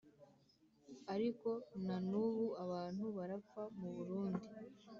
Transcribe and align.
Ariko 1.13 1.49
na 1.85 1.97
n 2.07 2.09
ubu 2.25 2.45
abantu 2.63 3.03
barapfa 3.17 3.61
mu 3.79 3.89
Burundi 3.95 4.47